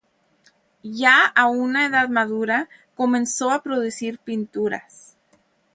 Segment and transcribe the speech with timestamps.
[0.81, 5.15] Ya a una edad madura, comenzó a producir pinturas.